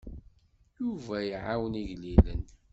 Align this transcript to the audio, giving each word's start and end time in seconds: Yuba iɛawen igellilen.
Yuba 0.79 1.15
iɛawen 1.23 1.73
igellilen. 1.81 2.41